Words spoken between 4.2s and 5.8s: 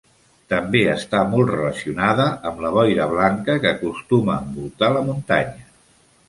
a envoltar la muntanya.